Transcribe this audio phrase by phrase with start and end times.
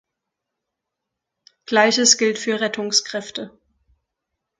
[1.67, 3.51] Gleiches gilt für Rettungskräfte.